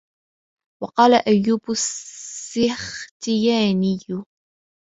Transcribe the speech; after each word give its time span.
وَقَالَ 0.83 1.13
أَيُّوبُ 1.13 1.61
السِّخْتِيَانِيُّ 1.71 3.99